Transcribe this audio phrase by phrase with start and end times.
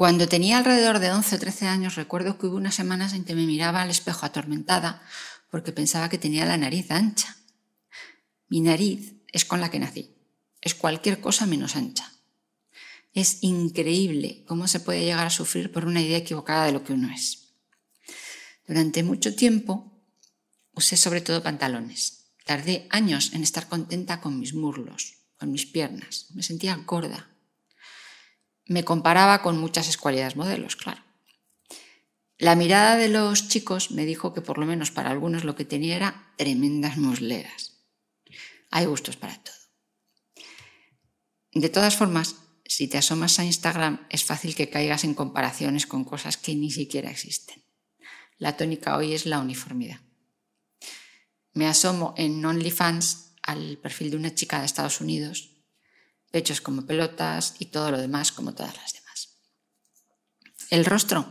[0.00, 3.34] Cuando tenía alrededor de 11 o 13 años, recuerdo que hubo unas semanas en que
[3.34, 5.02] me miraba al espejo atormentada
[5.50, 7.36] porque pensaba que tenía la nariz ancha.
[8.48, 10.16] Mi nariz es con la que nací,
[10.62, 12.10] es cualquier cosa menos ancha.
[13.12, 16.94] Es increíble cómo se puede llegar a sufrir por una idea equivocada de lo que
[16.94, 17.52] uno es.
[18.66, 20.00] Durante mucho tiempo
[20.72, 22.32] usé sobre todo pantalones.
[22.46, 26.28] Tardé años en estar contenta con mis muslos, con mis piernas.
[26.30, 27.29] Me sentía gorda.
[28.70, 31.02] Me comparaba con muchas escualidades modelos, claro.
[32.38, 35.64] La mirada de los chicos me dijo que por lo menos para algunos lo que
[35.64, 37.80] tenía era tremendas musleras.
[38.70, 39.56] Hay gustos para todo.
[41.52, 46.04] De todas formas, si te asomas a Instagram es fácil que caigas en comparaciones con
[46.04, 47.64] cosas que ni siquiera existen.
[48.38, 49.98] La tónica hoy es la uniformidad.
[51.54, 55.59] Me asomo en OnlyFans al perfil de una chica de Estados Unidos,
[56.30, 59.28] pechos como pelotas y todo lo demás como todas las demás.
[60.70, 61.26] El rostro,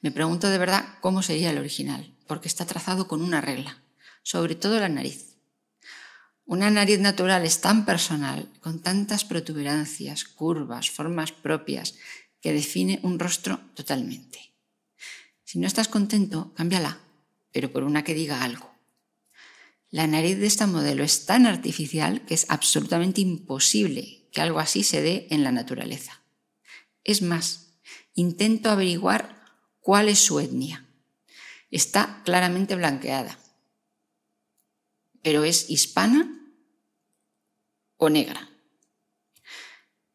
[0.00, 3.82] me pregunto de verdad cómo sería el original, porque está trazado con una regla,
[4.22, 5.36] sobre todo la nariz.
[6.46, 11.94] Una nariz natural es tan personal, con tantas protuberancias, curvas, formas propias,
[12.42, 14.52] que define un rostro totalmente.
[15.44, 16.98] Si no estás contento, cámbiala,
[17.50, 18.70] pero por una que diga algo.
[19.88, 24.82] La nariz de esta modelo es tan artificial que es absolutamente imposible que algo así
[24.82, 26.20] se dé en la naturaleza.
[27.04, 27.78] Es más,
[28.14, 29.42] intento averiguar
[29.80, 30.84] cuál es su etnia.
[31.70, 33.38] Está claramente blanqueada,
[35.22, 36.28] pero es hispana
[37.96, 38.50] o negra.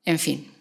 [0.03, 0.51] En fin,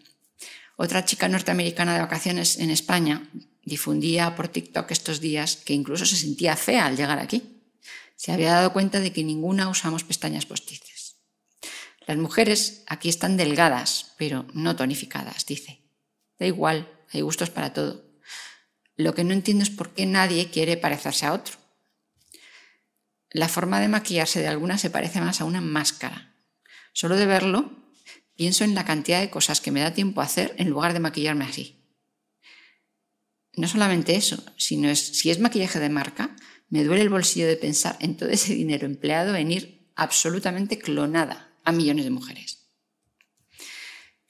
[0.76, 3.28] otra chica norteamericana de vacaciones en España
[3.64, 7.42] difundía por TikTok estos días que incluso se sentía fea al llegar aquí.
[8.16, 10.97] Se había dado cuenta de que ninguna usamos pestañas postizas.
[12.08, 15.82] Las mujeres aquí están delgadas, pero no tonificadas, dice.
[16.38, 18.02] Da igual, hay gustos para todo.
[18.96, 21.58] Lo que no entiendo es por qué nadie quiere parecerse a otro.
[23.30, 26.34] La forma de maquillarse de algunas se parece más a una máscara.
[26.94, 27.92] Solo de verlo,
[28.36, 31.00] pienso en la cantidad de cosas que me da tiempo a hacer en lugar de
[31.00, 31.84] maquillarme así.
[33.52, 36.34] No solamente eso, sino si es maquillaje de marca,
[36.70, 41.47] me duele el bolsillo de pensar en todo ese dinero empleado en ir absolutamente clonada
[41.68, 42.64] a millones de mujeres.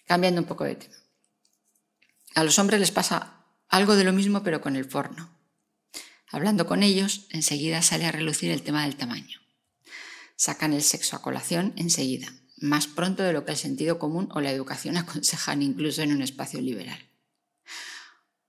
[0.07, 0.97] Cambiando un poco de tema.
[2.35, 5.31] A los hombres les pasa algo de lo mismo pero con el porno.
[6.33, 9.39] Hablando con ellos, enseguida sale a relucir el tema del tamaño.
[10.35, 12.27] Sacan el sexo a colación enseguida,
[12.57, 16.23] más pronto de lo que el sentido común o la educación aconsejan incluso en un
[16.23, 17.09] espacio liberal.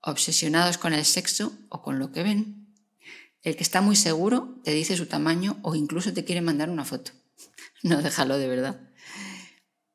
[0.00, 2.74] Obsesionados con el sexo o con lo que ven,
[3.42, 6.84] el que está muy seguro te dice su tamaño o incluso te quiere mandar una
[6.84, 7.12] foto.
[7.82, 8.80] No déjalo de verdad.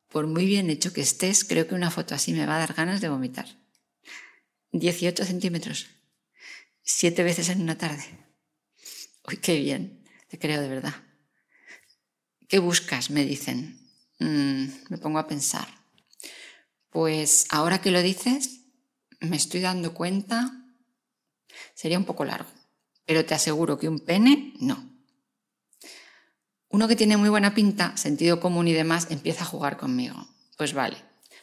[0.09, 2.73] Por muy bien hecho que estés, creo que una foto así me va a dar
[2.73, 3.45] ganas de vomitar.
[4.71, 5.87] 18 centímetros
[6.85, 8.03] siete veces en una tarde.
[9.27, 10.93] Uy, qué bien, te creo de verdad.
[12.47, 13.09] ¿Qué buscas?
[13.09, 13.79] Me dicen.
[14.19, 15.67] Mm, me pongo a pensar.
[16.91, 18.61] Pues ahora que lo dices,
[19.19, 20.51] me estoy dando cuenta,
[21.73, 22.49] sería un poco largo,
[23.05, 24.94] pero te aseguro que un pene, no.
[26.75, 30.27] Uno que tiene muy buena pinta, sentido común y demás, empieza a jugar conmigo.
[30.57, 30.97] Pues vale,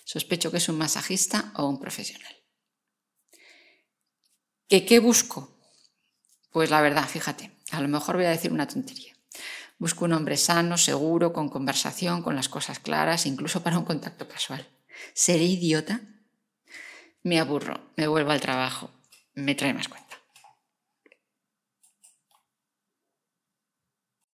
[0.05, 2.37] sospecho que es un masajista o un profesional.
[4.69, 5.57] ¿Qué, ¿Qué busco?
[6.51, 9.17] Pues la verdad, fíjate, a lo mejor voy a decir una tontería.
[9.79, 14.29] Busco un hombre sano, seguro, con conversación, con las cosas claras, incluso para un contacto
[14.29, 14.69] casual.
[15.15, 16.03] ¿Seré idiota?
[17.23, 18.91] Me aburro, me vuelvo al trabajo,
[19.33, 20.12] me trae más cuenta.